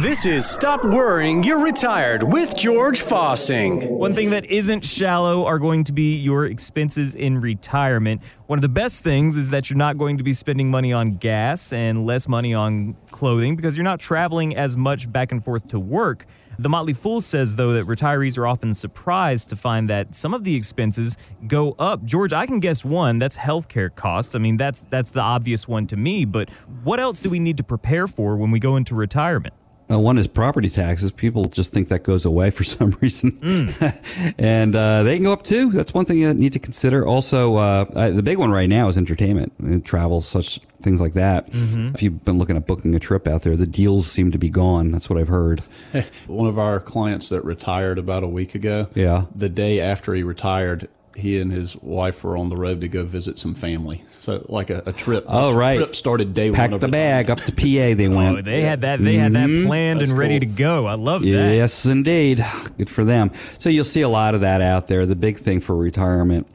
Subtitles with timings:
[0.00, 3.88] This is Stop Worrying You're Retired with George Fossing.
[3.88, 8.22] One thing that isn't shallow are going to be your expenses in retirement.
[8.46, 11.14] One of the best things is that you're not going to be spending money on
[11.14, 15.68] gas and less money on clothing because you're not traveling as much back and forth
[15.68, 16.26] to work.
[16.60, 20.42] The Motley Fool says, though, that retirees are often surprised to find that some of
[20.42, 21.16] the expenses
[21.46, 22.02] go up.
[22.04, 23.20] George, I can guess one.
[23.20, 24.34] That's healthcare costs.
[24.34, 26.24] I mean, that's that's the obvious one to me.
[26.24, 26.50] But
[26.82, 29.54] what else do we need to prepare for when we go into retirement?
[29.90, 31.12] Uh, one is property taxes.
[31.12, 34.34] People just think that goes away for some reason, mm.
[34.38, 35.70] and uh, they can go up too.
[35.70, 37.06] That's one thing you need to consider.
[37.06, 41.50] Also, uh, the big one right now is entertainment, and travel, such things like that.
[41.50, 41.94] Mm-hmm.
[41.94, 44.50] If you've been looking at booking a trip out there, the deals seem to be
[44.50, 44.92] gone.
[44.92, 45.60] That's what I've heard.
[46.26, 48.88] one of our clients that retired about a week ago.
[48.94, 52.88] Yeah, the day after he retired, he and his wife were on the road to
[52.88, 54.02] go visit some family.
[54.08, 55.24] So like a, a trip.
[55.28, 55.76] Oh, a right.
[55.76, 56.80] Trip started day Packed one.
[56.80, 57.96] the bag up to PA.
[57.96, 58.38] They went.
[58.38, 59.00] Oh, they had that.
[59.00, 59.66] They had that mm-hmm.
[59.66, 60.48] planned That's and ready cool.
[60.48, 60.86] to go.
[60.86, 61.28] I love that.
[61.28, 62.44] Yes, indeed.
[62.76, 63.32] Good for them.
[63.58, 65.06] So you'll see a lot of that out there.
[65.06, 66.46] The big thing for retirement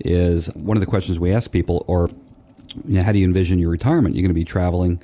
[0.00, 2.08] is one of the questions we ask people, or
[2.84, 4.14] you know, how do you envision your retirement?
[4.14, 5.00] You're going to be traveling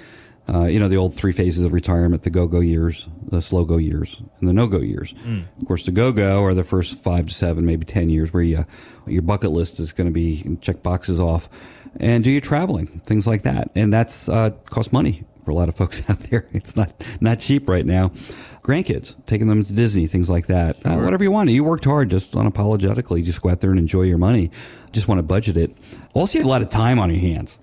[0.49, 3.65] uh, you know, the old three phases of retirement the go go years, the slow
[3.65, 5.13] go years, and the no go years.
[5.15, 5.45] Mm.
[5.61, 8.43] Of course, the go go are the first five to seven, maybe 10 years where
[8.43, 8.65] you,
[9.07, 11.49] your bucket list is going to be check boxes off
[12.01, 13.71] and do your traveling, things like that.
[13.75, 16.47] And that's uh, cost money for a lot of folks out there.
[16.53, 18.09] It's not, not cheap right now.
[18.63, 20.77] Grandkids, taking them to Disney, things like that.
[20.77, 21.01] Uh, sure.
[21.01, 21.51] Uh, whatever you want.
[21.51, 23.23] You worked hard, just unapologetically.
[23.25, 24.51] Just go out there and enjoy your money.
[24.93, 25.71] Just want to budget it.
[26.15, 27.59] Also, you have a lot of time on your hands.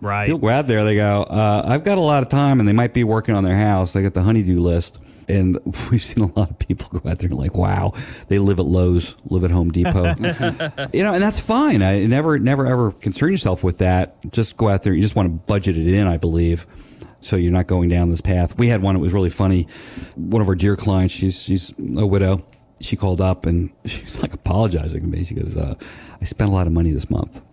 [0.00, 0.26] Right.
[0.26, 2.72] People go out there, they go, uh, I've got a lot of time, and they
[2.72, 3.92] might be working on their house.
[3.92, 5.02] They got the honeydew list.
[5.28, 5.58] And
[5.90, 7.92] we've seen a lot of people go out there and like, wow,
[8.28, 10.14] they live at Lowe's, live at Home Depot,
[10.92, 11.82] you know, and that's fine.
[11.82, 14.16] I never, never, ever concern yourself with that.
[14.30, 14.94] Just go out there.
[14.94, 16.66] You just want to budget it in, I believe,
[17.20, 18.58] so you're not going down this path.
[18.58, 19.64] We had one that was really funny.
[20.14, 22.44] One of our dear clients, she's she's a widow.
[22.80, 25.24] She called up and she's like apologizing to me.
[25.24, 25.74] She goes, uh,
[26.20, 27.44] "I spent a lot of money this month."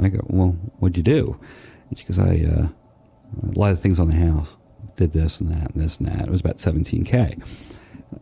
[0.00, 1.38] I go, "Well, what'd you do?"
[1.92, 2.68] And she goes, I, uh,
[3.42, 4.56] a lot of things on the house,
[4.96, 6.22] did this and that and this and that.
[6.22, 7.42] It was about 17K.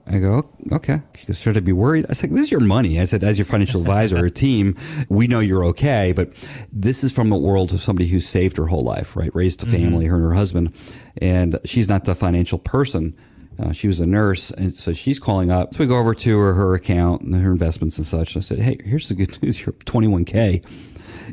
[0.08, 1.02] I go, okay.
[1.16, 2.06] She goes, should I be worried?
[2.08, 2.98] I said, this is your money.
[2.98, 4.74] I said, as your financial advisor or team,
[5.08, 6.30] we know you're okay, but
[6.72, 9.32] this is from a world of somebody who saved her whole life, right?
[9.32, 9.84] Raised a mm-hmm.
[9.84, 10.14] family, mm-hmm.
[10.14, 10.74] her and her husband,
[11.18, 13.16] and she's not the financial person.
[13.56, 15.74] Uh, she was a nurse, and so she's calling up.
[15.74, 18.34] So we go over to her, her account and her investments and such.
[18.34, 19.64] And I said, hey, here's the good news.
[19.64, 20.64] You're 21K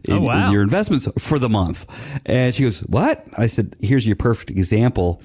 [0.03, 0.47] in, oh, wow.
[0.47, 1.85] in your investments for the month.
[2.25, 3.25] And she goes, What?
[3.37, 5.21] I said, Here's your perfect example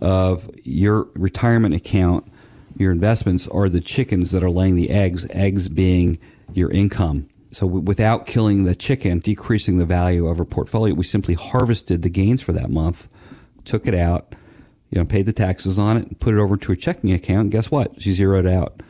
[0.00, 2.30] of your retirement account.
[2.76, 6.18] Your investments are the chickens that are laying the eggs, eggs being
[6.52, 7.28] your income.
[7.50, 12.10] So without killing the chicken, decreasing the value of her portfolio, we simply harvested the
[12.10, 13.08] gains for that month,
[13.64, 14.34] took it out,
[14.90, 17.42] you know, paid the taxes on it, and put it over to a checking account.
[17.42, 18.02] And guess what?
[18.02, 18.82] She zeroed out.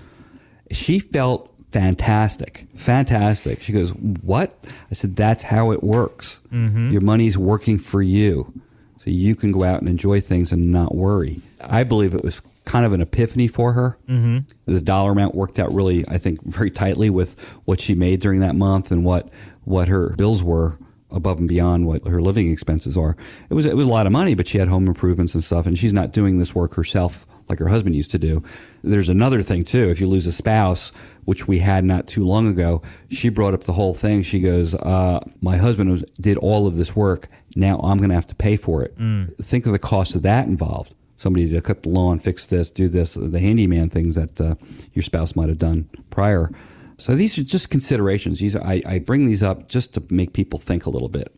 [0.73, 3.61] She felt fantastic, fantastic.
[3.61, 4.55] She goes, What?
[4.91, 6.41] I said, That's how it works.
[6.53, 6.91] Mm-hmm.
[6.91, 8.53] Your money's working for you.
[8.99, 11.41] So you can go out and enjoy things and not worry.
[11.61, 13.97] I believe it was kind of an epiphany for her.
[14.09, 14.39] Mm-hmm.
[14.73, 18.41] The dollar amount worked out really, I think, very tightly with what she made during
[18.41, 19.29] that month and what,
[19.65, 20.79] what her bills were
[21.13, 23.17] above and beyond what her living expenses are.
[23.49, 25.67] It was it was a lot of money, but she had home improvements and stuff,
[25.67, 28.43] and she's not doing this work herself like her husband used to do.
[28.83, 29.89] There's another thing too.
[29.89, 30.91] If you lose a spouse,
[31.25, 34.23] which we had not too long ago, she brought up the whole thing.
[34.23, 37.29] She goes, uh, "My husband was, did all of this work.
[37.55, 38.97] Now I'm going to have to pay for it.
[38.97, 39.37] Mm.
[39.37, 42.89] Think of the cost of that involved." Somebody to cut the lawn, fix this, do
[42.89, 44.55] this, the handyman things that uh,
[44.93, 46.51] your spouse might have done prior.
[46.99, 48.39] So these are just considerations.
[48.39, 51.35] These are, I, I bring these up just to make people think a little bit.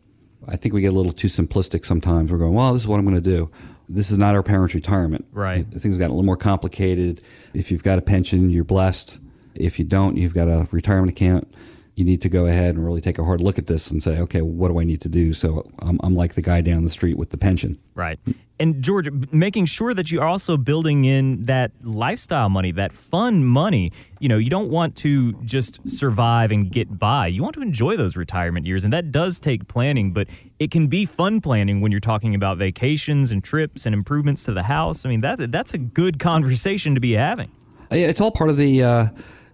[0.47, 2.31] I think we get a little too simplistic sometimes.
[2.31, 3.51] We're going, well, this is what I'm going to do.
[3.89, 5.25] This is not our parents' retirement.
[5.33, 5.65] Right.
[5.65, 7.21] Things got a little more complicated.
[7.53, 9.19] If you've got a pension, you're blessed.
[9.55, 11.51] If you don't, you've got a retirement account
[11.99, 14.19] you need to go ahead and really take a hard look at this and say,
[14.21, 15.33] okay, what do I need to do?
[15.33, 17.77] So I'm, I'm like the guy down the street with the pension.
[17.93, 18.17] Right.
[18.57, 23.43] And George, making sure that you are also building in that lifestyle money, that fun
[23.43, 23.91] money.
[24.19, 27.27] You know, you don't want to just survive and get by.
[27.27, 28.83] You want to enjoy those retirement years.
[28.85, 30.27] And that does take planning, but
[30.57, 34.53] it can be fun planning when you're talking about vacations and trips and improvements to
[34.53, 35.05] the house.
[35.05, 37.51] I mean, that that's a good conversation to be having.
[37.91, 38.83] It's all part of the.
[38.83, 39.05] Uh,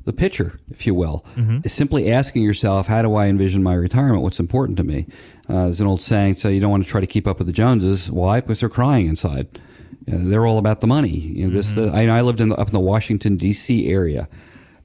[0.05, 1.25] the picture, if you will.
[1.35, 1.61] Mm-hmm.
[1.61, 4.21] Simply asking yourself, how do I envision my retirement?
[4.21, 5.07] What's important to me?
[5.49, 7.47] Uh, there's an old saying, so you don't want to try to keep up with
[7.47, 8.09] the Joneses.
[8.09, 8.39] Why?
[8.39, 9.47] Because they're crying inside.
[10.05, 11.09] You know, they're all about the money.
[11.09, 11.95] You know, this, mm-hmm.
[11.95, 13.89] I, I, lived in the, up in the Washington D.C.
[13.89, 14.27] area.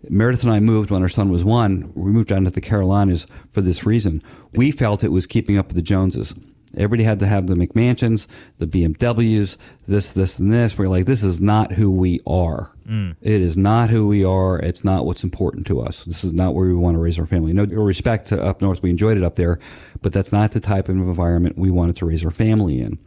[0.09, 1.93] Meredith and I moved when our son was one.
[1.95, 4.23] We moved down to the Carolinas for this reason.
[4.55, 6.35] We felt it was keeping up with the Joneses.
[6.77, 8.29] Everybody had to have the McMansions,
[8.59, 9.57] the BMWs,
[9.87, 10.79] this, this, and this.
[10.79, 12.73] We're like, this is not who we are.
[12.89, 13.17] Mm.
[13.21, 14.59] It is not who we are.
[14.59, 16.05] It's not what's important to us.
[16.05, 17.53] This is not where we want to raise our family.
[17.53, 18.83] No respect to up north.
[18.83, 19.59] We enjoyed it up there,
[20.01, 22.99] but that's not the type of environment we wanted to raise our family in.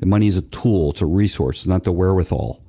[0.00, 0.90] And money is a tool.
[0.90, 1.60] It's a resource.
[1.60, 2.60] It's not the wherewithal.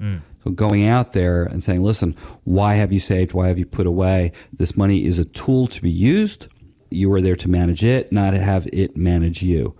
[0.00, 0.20] Mm.
[0.44, 2.12] So going out there and saying, listen,
[2.44, 3.34] why have you saved?
[3.34, 4.32] Why have you put away?
[4.52, 6.46] This money is a tool to be used.
[6.90, 9.76] You are there to manage it, not have it manage you.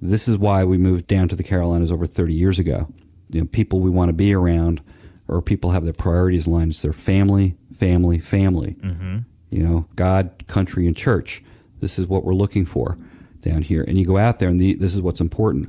[0.00, 2.92] This is why we moved down to the Carolinas over 30 years ago.
[3.30, 4.80] You know, people we want to be around
[5.28, 6.72] or people have their priorities aligned.
[6.72, 8.76] It's their family, family, family.
[8.80, 9.18] Mm-hmm.
[9.50, 11.42] You know, God, country, and church.
[11.80, 12.98] This is what we're looking for
[13.40, 13.84] down here.
[13.86, 15.68] And you go out there and the, this is what's important.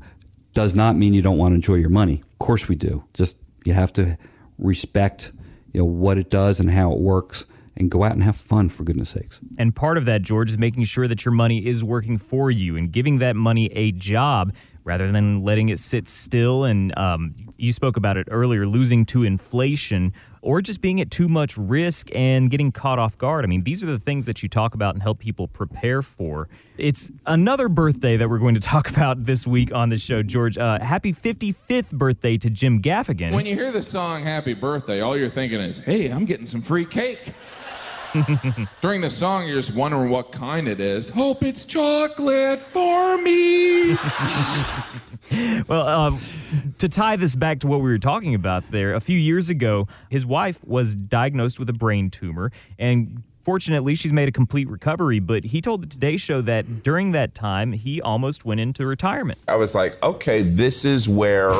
[0.53, 2.21] Does not mean you don't want to enjoy your money.
[2.31, 3.03] Of course we do.
[3.13, 4.17] Just you have to
[4.57, 5.31] respect
[5.73, 7.45] you know what it does and how it works
[7.77, 9.39] and go out and have fun for goodness sakes.
[9.57, 12.75] And part of that, George, is making sure that your money is working for you
[12.75, 14.53] and giving that money a job
[14.83, 16.63] rather than letting it sit still.
[16.63, 21.27] And um, you spoke about it earlier losing to inflation or just being at too
[21.27, 23.43] much risk and getting caught off guard.
[23.43, 26.47] I mean, these are the things that you talk about and help people prepare for.
[26.77, 30.57] It's another birthday that we're going to talk about this week on the show, George.
[30.57, 33.33] Uh, happy 55th birthday to Jim Gaffigan.
[33.33, 36.61] When you hear the song Happy Birthday, all you're thinking is, hey, I'm getting some
[36.61, 37.33] free cake.
[38.81, 41.09] During the song, you're just wondering what kind it is.
[41.09, 43.97] Hope it's chocolate for me.
[45.67, 46.17] Well, uh,
[46.79, 49.87] to tie this back to what we were talking about there, a few years ago,
[50.09, 52.49] his wife was diagnosed with a brain tumor,
[52.79, 55.19] and fortunately, she's made a complete recovery.
[55.19, 59.43] But he told the Today Show that during that time, he almost went into retirement.
[59.47, 61.51] I was like, okay, this is where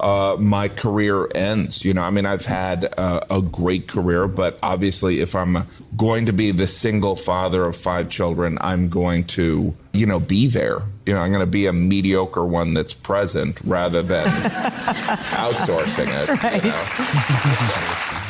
[0.00, 1.84] uh, my career ends.
[1.84, 5.66] You know, I mean, I've had uh, a great career, but obviously, if I'm
[5.96, 10.46] going to be the single father of five children, I'm going to, you know, be
[10.46, 10.82] there.
[11.06, 16.64] You know, I'm going to be a mediocre one that's present rather than outsourcing it.
[16.64, 18.26] you know?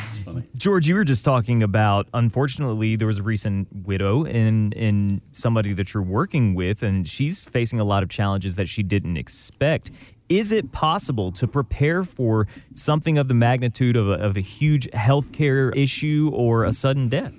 [0.57, 2.09] George, you were just talking about.
[2.13, 7.45] Unfortunately, there was a recent widow in in somebody that you're working with, and she's
[7.45, 9.91] facing a lot of challenges that she didn't expect.
[10.31, 14.87] Is it possible to prepare for something of the magnitude of a, of a huge
[14.93, 17.35] healthcare issue or a sudden death?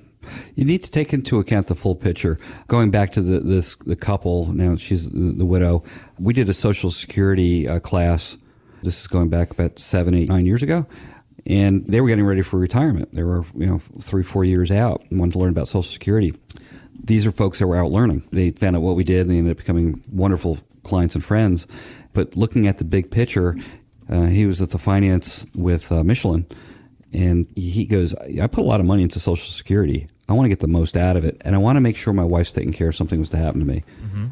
[0.55, 2.37] You need to take into account the full picture.
[2.67, 5.83] Going back to the this the couple now, she's the, widow.
[6.19, 8.37] We did a Social Security uh, class.
[8.83, 10.85] This is going back about seven, eight, nine years ago,
[11.45, 13.13] and they were getting ready for retirement.
[13.13, 16.33] They were you know three, four years out and wanted to learn about Social Security.
[17.03, 18.23] These are folks that were out learning.
[18.31, 21.67] They found out what we did, and they ended up becoming wonderful clients and friends.
[22.13, 23.55] But looking at the big picture,
[24.09, 26.45] uh, he was at the finance with uh, Michelin,
[27.13, 30.07] and he goes, I put a lot of money into Social Security.
[30.29, 32.13] I want to get the most out of it, and I want to make sure
[32.13, 33.83] my wife's taken care of something was to happen to me.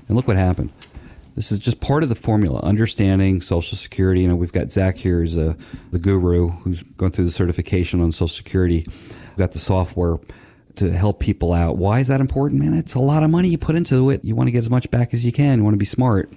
[0.08, 0.72] And look what happened.
[1.36, 4.22] This is just part of the formula, understanding Social Security.
[4.22, 5.54] You know, we've got Zach here, who's uh,
[5.92, 8.86] the guru who's going through the certification on Social Security.
[8.88, 10.18] We've got the software
[10.76, 11.78] to help people out.
[11.78, 12.74] Why is that important, man?
[12.74, 14.24] It's a lot of money you put into it.
[14.24, 15.60] You want to get as much back as you can.
[15.60, 16.30] You want to be smart.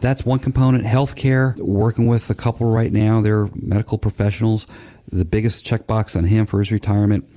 [0.00, 0.84] That's one component.
[0.84, 3.20] Healthcare, working with a couple right now.
[3.20, 4.66] They're medical professionals.
[5.12, 7.28] The biggest checkbox on him for his retirement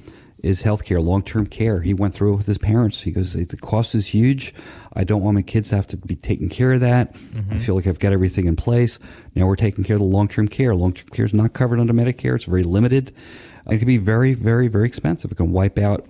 [0.43, 1.81] is healthcare, long term care.
[1.81, 3.01] He went through it with his parents.
[3.01, 4.53] He goes, the cost is huge.
[4.93, 7.09] I don't want my kids to have to be taking care of that.
[7.09, 7.57] I mm-hmm.
[7.57, 8.99] feel like I've got everything in place.
[9.35, 10.75] Now we're taking care of the long term care.
[10.75, 12.35] Long term care is not covered under Medicare.
[12.35, 13.13] It's very limited.
[13.67, 15.31] It can be very, very, very expensive.
[15.31, 16.05] It can wipe out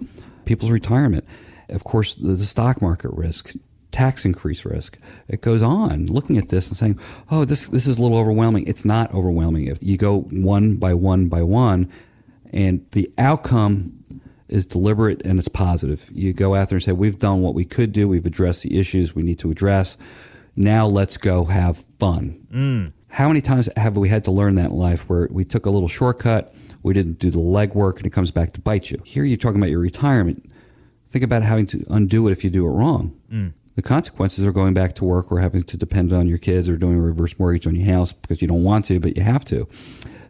[0.45, 1.25] people's retirement.
[1.69, 3.53] Of course, the stock market risk,
[3.93, 4.97] tax increase risk.
[5.29, 6.99] It goes on looking at this and saying,
[7.31, 8.67] oh, this, this is a little overwhelming.
[8.67, 9.67] It's not overwhelming.
[9.67, 11.89] If you go one by one by one,
[12.51, 14.03] and the outcome
[14.47, 16.09] is deliberate and it's positive.
[16.13, 18.07] You go out there and say, we've done what we could do.
[18.07, 19.97] We've addressed the issues we need to address.
[20.55, 22.45] Now let's go have fun.
[22.53, 22.93] Mm.
[23.09, 25.69] How many times have we had to learn that in life where we took a
[25.69, 28.99] little shortcut, we didn't do the legwork, and it comes back to bite you?
[29.05, 30.51] Here you're talking about your retirement.
[31.07, 33.19] Think about having to undo it if you do it wrong.
[33.31, 33.53] Mm.
[33.75, 36.77] The consequences are going back to work or having to depend on your kids or
[36.77, 39.43] doing a reverse mortgage on your house because you don't want to, but you have
[39.45, 39.65] to.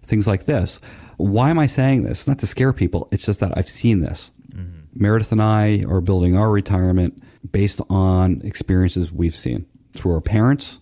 [0.01, 0.79] Things like this.
[1.17, 2.27] Why am I saying this?
[2.27, 3.07] Not to scare people.
[3.11, 4.31] It's just that I've seen this.
[4.51, 5.01] Mm-hmm.
[5.01, 7.21] Meredith and I are building our retirement
[7.51, 10.79] based on experiences we've seen through our parents,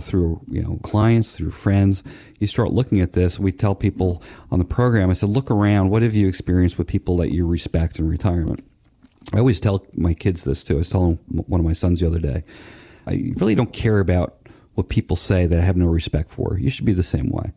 [0.00, 2.02] through you know clients, through friends.
[2.40, 3.38] You start looking at this.
[3.38, 5.10] We tell people on the program.
[5.10, 5.90] I said, look around.
[5.90, 8.64] What have you experienced with people that you respect in retirement?
[9.32, 10.74] I always tell my kids this too.
[10.74, 12.44] I was telling one of my sons the other day.
[13.06, 14.36] I really don't care about
[14.74, 16.58] what people say that I have no respect for.
[16.58, 17.52] You should be the same way.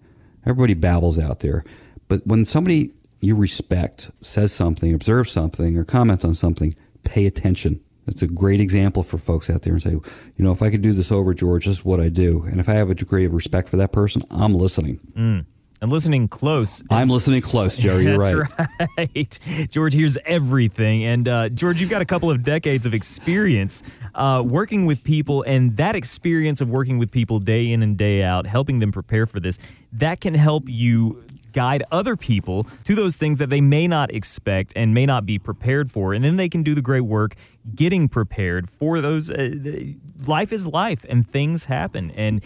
[0.46, 1.64] Everybody babbles out there.
[2.08, 7.82] But when somebody you respect says something, observes something, or comments on something, pay attention.
[8.06, 10.04] That's a great example for folks out there and say, you
[10.38, 12.44] know, if I could do this over, George, this is what I do.
[12.44, 15.00] And if I have a degree of respect for that person, I'm listening.
[15.14, 15.46] Mm.
[15.80, 16.82] And listening close.
[16.90, 18.06] I'm listening close, Jerry.
[18.06, 18.80] You're right.
[18.98, 19.40] right.
[19.72, 21.04] George hears everything.
[21.04, 23.84] And uh, George, you've got a couple of decades of experience
[24.16, 28.24] uh, working with people, and that experience of working with people day in and day
[28.24, 29.60] out, helping them prepare for this,
[29.94, 34.74] that can help you guide other people to those things that they may not expect
[34.76, 36.14] and may not be prepared for.
[36.14, 37.36] And then they can do the great work
[37.76, 39.30] getting prepared for those.
[39.30, 39.94] Uh,
[40.28, 42.12] life is life, and things happen.
[42.12, 42.44] And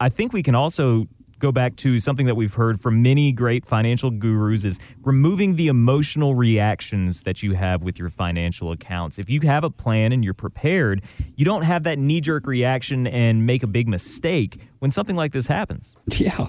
[0.00, 3.64] I think we can also go back to something that we've heard from many great
[3.64, 9.18] financial gurus is removing the emotional reactions that you have with your financial accounts.
[9.18, 11.02] If you have a plan and you're prepared,
[11.36, 15.32] you don't have that knee jerk reaction and make a big mistake when something like
[15.32, 15.96] this happens.
[16.18, 16.48] Yeah.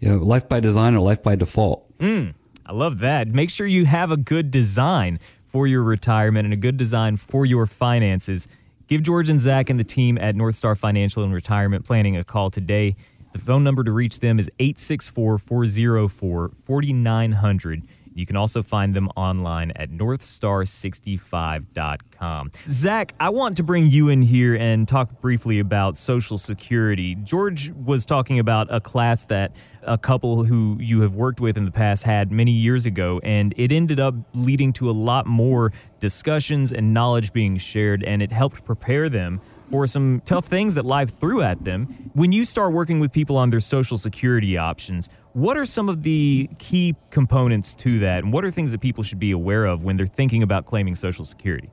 [0.00, 1.98] Know, life by design or life by default.
[1.98, 2.34] Mm,
[2.64, 3.28] I love that.
[3.28, 7.46] Make sure you have a good design for your retirement and a good design for
[7.46, 8.46] your finances.
[8.86, 12.24] Give George and Zach and the team at North Star Financial and Retirement Planning a
[12.24, 12.96] call today.
[13.32, 17.82] The phone number to reach them is 864 404 4900.
[18.18, 22.50] You can also find them online at northstar65.com.
[22.66, 27.14] Zach, I want to bring you in here and talk briefly about Social Security.
[27.14, 31.64] George was talking about a class that a couple who you have worked with in
[31.64, 35.72] the past had many years ago, and it ended up leading to a lot more
[36.00, 40.84] discussions and knowledge being shared, and it helped prepare them for some tough things that
[40.84, 41.86] life threw at them.
[42.14, 46.02] When you start working with people on their social security options, what are some of
[46.02, 48.24] the key components to that?
[48.24, 50.96] And what are things that people should be aware of when they're thinking about claiming
[50.96, 51.70] social security?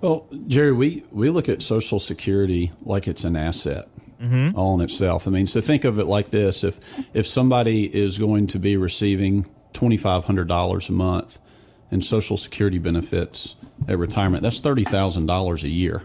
[0.00, 3.86] Well, Jerry, we, we look at Social Security like it's an asset
[4.20, 4.56] mm-hmm.
[4.56, 5.26] all in itself.
[5.26, 8.76] I mean, so think of it like this: if if somebody is going to be
[8.76, 11.38] receiving twenty five hundred dollars a month
[11.90, 13.56] in Social Security benefits
[13.88, 16.02] at retirement, that's thirty thousand dollars a year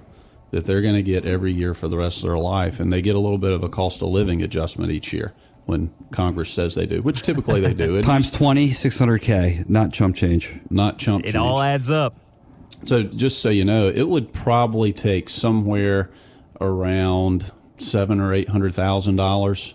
[0.52, 3.02] that they're going to get every year for the rest of their life, and they
[3.02, 5.34] get a little bit of a cost of living adjustment each year
[5.66, 7.96] when Congress says they do, which typically they do.
[7.96, 10.60] It, Times 20, 600K, not chump change.
[10.70, 11.36] not chump It change.
[11.36, 12.16] It all adds up.
[12.86, 16.10] So just so you know, it would probably take somewhere
[16.60, 19.74] around seven or eight hundred thousand dollars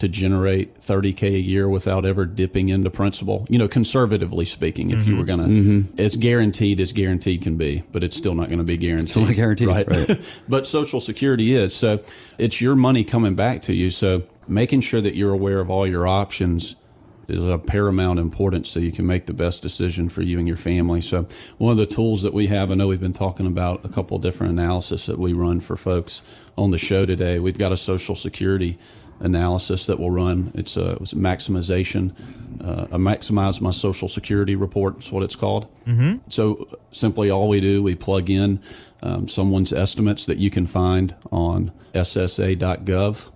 [0.00, 3.46] to generate thirty k a year without ever dipping into principal.
[3.48, 5.78] You know, conservatively speaking, if you were going to, mm-hmm.
[5.78, 6.00] mm-hmm.
[6.00, 9.10] as guaranteed as guaranteed can be, but it's still not going to be guaranteed.
[9.10, 10.42] Still not guaranteed, right.
[10.48, 11.74] but Social Security is.
[11.74, 12.00] So
[12.38, 13.90] it's your money coming back to you.
[13.90, 16.76] So making sure that you're aware of all your options
[17.30, 20.56] is of paramount importance so you can make the best decision for you and your
[20.56, 21.00] family.
[21.00, 21.26] So
[21.58, 24.16] one of the tools that we have, I know we've been talking about a couple
[24.16, 26.22] of different analysis that we run for folks
[26.58, 27.38] on the show today.
[27.38, 28.78] We've got a Social Security
[29.20, 30.50] analysis that we'll run.
[30.54, 32.12] It's a, it's a maximization,
[32.62, 34.98] uh, a maximize my Social Security report.
[34.98, 35.66] Is what it's called.
[35.84, 36.16] Mm-hmm.
[36.28, 38.60] So simply, all we do we plug in
[39.02, 43.32] um, someone's estimates that you can find on SSA.gov.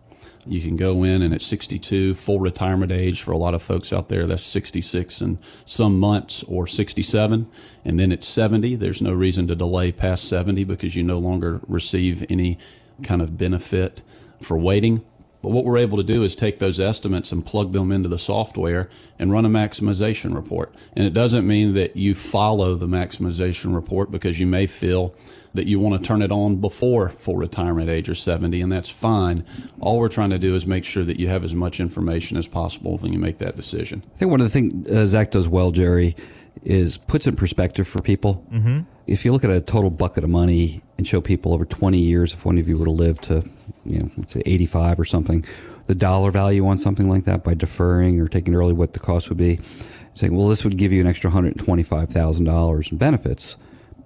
[0.46, 3.94] You can go in and at 62, full retirement age for a lot of folks
[3.94, 7.48] out there, that's 66 and some months or 67.
[7.84, 11.60] And then at 70, there's no reason to delay past 70 because you no longer
[11.66, 12.58] receive any
[13.02, 14.02] kind of benefit
[14.38, 15.02] for waiting.
[15.44, 18.18] But what we're able to do is take those estimates and plug them into the
[18.18, 20.74] software and run a maximization report.
[20.96, 25.14] And it doesn't mean that you follow the maximization report because you may feel
[25.52, 28.88] that you want to turn it on before full retirement age or 70, and that's
[28.88, 29.44] fine.
[29.80, 32.48] All we're trying to do is make sure that you have as much information as
[32.48, 34.02] possible when you make that decision.
[34.14, 36.16] I think one of the things uh, Zach does well, Jerry,
[36.62, 38.46] is puts in perspective for people.
[38.50, 38.80] Mm-hmm.
[39.06, 42.32] If you look at a total bucket of money and show people over 20 years,
[42.32, 43.48] if one of you were to live to,
[43.84, 45.44] you know, let's say 85 or something,
[45.86, 49.28] the dollar value on something like that by deferring or taking early what the cost
[49.28, 49.58] would be,
[50.14, 53.58] saying, well, this would give you an extra $125,000 in benefits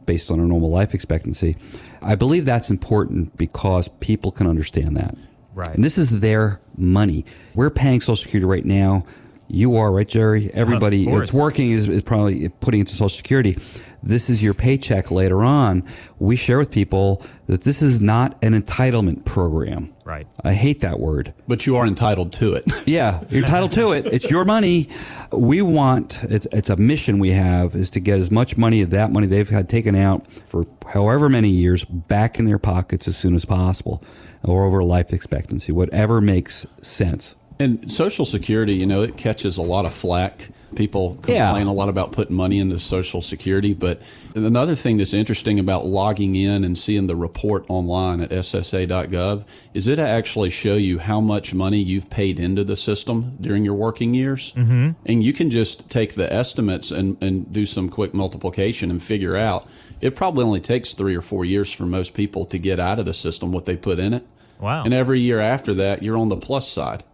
[0.07, 1.57] based on a normal life expectancy.
[2.02, 5.14] I believe that's important because people can understand that.
[5.55, 5.75] Right.
[5.75, 7.25] And this is their money.
[7.55, 9.05] We're paying Social Security right now.
[9.49, 10.50] You are, right, Jerry?
[10.52, 13.57] Everybody that's working is, is probably putting into Social Security.
[14.02, 15.85] This is your paycheck later on.
[16.19, 19.93] We share with people that this is not an entitlement program.
[20.05, 20.26] Right.
[20.43, 21.35] I hate that word.
[21.47, 22.64] But you are entitled to it.
[22.87, 24.07] Yeah, you're entitled to it.
[24.07, 24.88] It's your money.
[25.31, 28.90] We want it's, it's a mission we have is to get as much money of
[28.90, 33.17] that money they've had taken out for however many years back in their pockets as
[33.19, 34.02] soon as possible,
[34.43, 37.35] or over life expectancy, whatever makes sense.
[37.61, 40.49] And Social Security, you know, it catches a lot of flack.
[40.77, 41.65] People complain Yeah.
[41.65, 44.03] a lot about putting money into Social Security, but
[44.35, 49.87] another thing that's interesting about logging in and seeing the report online at SSA.gov is
[49.88, 54.12] it actually show you how much money you've paid into the system during your working
[54.12, 54.91] years, mm-hmm.
[55.07, 59.37] and you can just take the estimates and, and do some quick multiplication and figure
[59.37, 59.67] out.
[60.03, 63.07] It probably only takes three or four years for most people to get out of
[63.07, 64.27] the system what they put in it.
[64.61, 64.85] Wow.
[64.85, 67.05] And every year after that, you're on the plus side.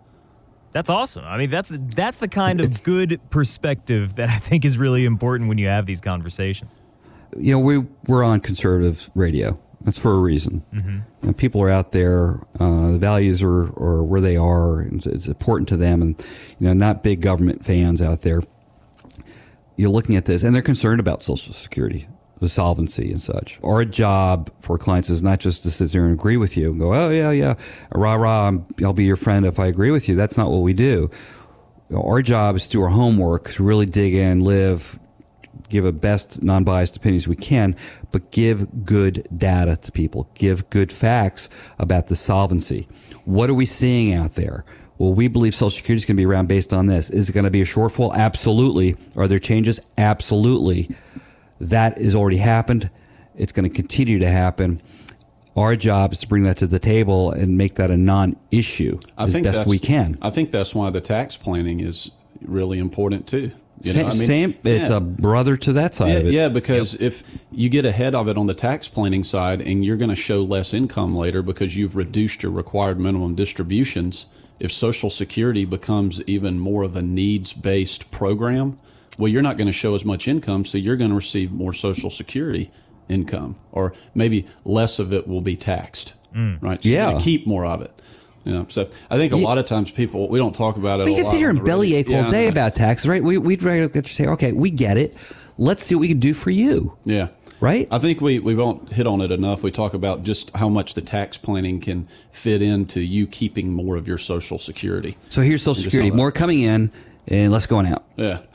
[0.74, 1.24] That's awesome.
[1.24, 5.48] I mean, that's that's the kind of good perspective that I think is really important
[5.48, 6.80] when you have these conversations.
[7.38, 7.78] you know, we
[8.08, 9.58] we're on conservative radio.
[9.82, 10.62] That's for a reason.
[10.72, 12.40] You know, people are out there.
[12.58, 14.80] Uh, the values are, are where they are.
[14.80, 16.26] And it's, it's important to them, and
[16.58, 18.40] you know, not big government fans out there.
[19.76, 22.06] You're looking at this, and they're concerned about Social Security,
[22.44, 23.58] the solvency, and such.
[23.64, 26.78] Our job for clients is not just to sit there and agree with you and
[26.78, 27.54] go, "Oh yeah, yeah,
[27.92, 28.52] rah rah,
[28.84, 31.10] I'll be your friend if I agree with you." That's not what we do.
[31.94, 34.98] Our job is to do our homework, to really dig in, live,
[35.68, 37.76] give a best non-biased opinions we can,
[38.10, 40.28] but give good data to people.
[40.34, 41.48] Give good facts
[41.78, 42.88] about the solvency.
[43.24, 44.64] What are we seeing out there?
[44.98, 47.10] Well, we believe Social Security is going to be around based on this.
[47.10, 48.14] Is it going to be a shortfall?
[48.14, 48.96] Absolutely.
[49.16, 49.80] Are there changes?
[49.98, 50.88] Absolutely.
[51.60, 52.90] That has already happened.
[53.36, 54.80] It's going to continue to happen.
[55.56, 59.24] Our job is to bring that to the table and make that a non-issue I
[59.24, 60.18] as think best we can.
[60.20, 62.10] I think that's why the tax planning is
[62.42, 63.52] really important too.
[63.82, 64.54] You know, I mean.
[64.64, 64.96] It's yeah.
[64.96, 66.32] a brother to that side Yeah, of it.
[66.32, 69.96] yeah, because if you get ahead of it on the tax planning side and you're
[69.96, 74.26] going to show less income later because you've reduced your required minimum distributions,
[74.58, 78.76] if Social Security becomes even more of a needs based program,
[79.18, 81.72] well, you're not going to show as much income, so you're going to receive more
[81.72, 82.70] Social Security
[83.08, 86.60] income, or maybe less of it will be taxed, mm.
[86.62, 86.82] right?
[86.82, 87.18] So you're Yeah.
[87.20, 87.92] keep more of it.
[88.44, 91.06] You know, so I think a lot of times people we don't talk about it.
[91.06, 93.22] We can sit here on and the bellyache all I day about taxes, right?
[93.22, 95.16] We, we'd rather get to say, okay, we get it.
[95.56, 97.28] Let's see what we can do for you, Yeah.
[97.60, 97.88] right?
[97.90, 99.62] I think we, we won't hit on it enough.
[99.62, 103.96] We talk about just how much the tax planning can fit into you keeping more
[103.96, 105.16] of your Social Security.
[105.30, 106.90] So here's Social Security, more coming in
[107.28, 108.04] and let's go on out.
[108.16, 108.40] Yeah.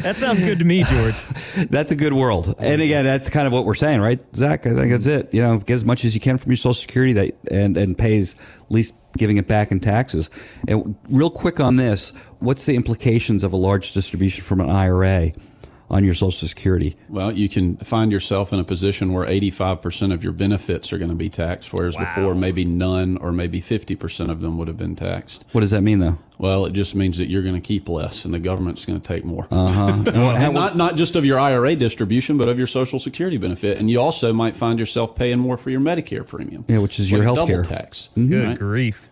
[0.00, 1.22] That sounds good to me, George.
[1.70, 2.54] That's a good world.
[2.58, 4.66] And again, that's kind of what we're saying, right, Zach?
[4.66, 5.32] I think that's it.
[5.34, 7.98] You know, get as much as you can from your Social Security that and and
[7.98, 8.34] pays
[8.70, 10.30] least giving it back in taxes.
[10.68, 15.32] And real quick on this, what's the implications of a large distribution from an IRA
[15.90, 16.94] on your Social Security?
[17.08, 21.10] Well, you can find yourself in a position where 85% of your benefits are going
[21.10, 24.94] to be taxed, whereas before maybe none or maybe 50% of them would have been
[24.94, 25.44] taxed.
[25.52, 26.18] What does that mean, though?
[26.38, 29.06] Well, it just means that you're going to keep less and the government's going to
[29.06, 29.46] take more.
[29.50, 30.04] Uh-huh.
[30.14, 33.78] and not, not just of your IRA distribution, but of your Social Security benefit.
[33.78, 36.64] And you also might find yourself paying more for your Medicare premium.
[36.68, 37.62] Yeah, which is your health care.
[37.62, 38.08] Double tax.
[38.14, 38.58] Good right?
[38.58, 39.10] grief.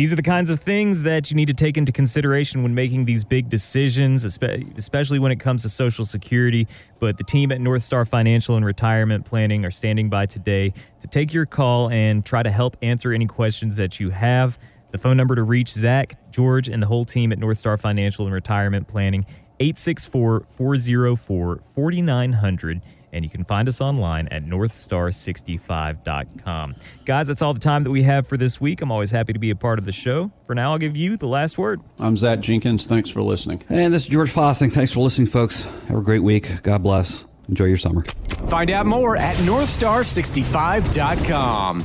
[0.00, 3.04] These are the kinds of things that you need to take into consideration when making
[3.04, 6.66] these big decisions, especially when it comes to Social Security.
[6.98, 11.06] But the team at North Star Financial and Retirement Planning are standing by today to
[11.06, 14.58] take your call and try to help answer any questions that you have.
[14.90, 18.24] The phone number to reach Zach, George, and the whole team at North Star Financial
[18.24, 19.26] and Retirement Planning,
[19.60, 22.80] 864 404 4900
[23.12, 26.74] and you can find us online at northstar65.com.
[27.04, 28.82] Guys, that's all the time that we have for this week.
[28.82, 30.30] I'm always happy to be a part of the show.
[30.46, 31.80] For now, I'll give you the last word.
[31.98, 32.86] I'm Zach Jenkins.
[32.86, 33.62] Thanks for listening.
[33.68, 34.72] And this is George Fossing.
[34.72, 35.64] Thanks for listening, folks.
[35.88, 36.62] Have a great week.
[36.62, 37.26] God bless.
[37.48, 38.02] Enjoy your summer.
[38.48, 41.84] Find out more at northstar65.com.